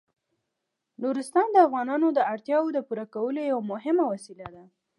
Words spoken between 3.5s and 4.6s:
یوه مهمه وسیله